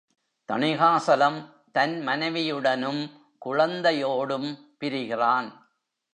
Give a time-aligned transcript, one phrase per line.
[0.51, 1.39] தணிகாசலம்
[1.71, 3.11] தன் மனைவியுடனும்
[3.45, 4.49] குழந்தையோடும்
[4.77, 5.69] பிரிகிறான்.